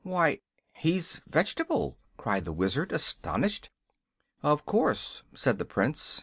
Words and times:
"Why, 0.03 0.39
he's 0.71 1.17
vegetable!" 1.27 1.95
cried 2.17 2.43
the 2.43 2.51
Wizard, 2.53 2.91
astonished. 2.91 3.69
"Of 4.41 4.65
course," 4.65 5.21
said 5.35 5.59
the 5.59 5.63
Prince. 5.65 6.19